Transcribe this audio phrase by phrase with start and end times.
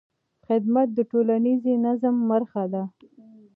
[0.45, 2.83] خدمت د ټولنیز نظم برخه ده.